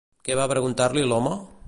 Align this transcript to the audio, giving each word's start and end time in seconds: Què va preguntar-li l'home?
Què 0.29 0.37
va 0.39 0.47
preguntar-li 0.53 1.05
l'home? 1.13 1.37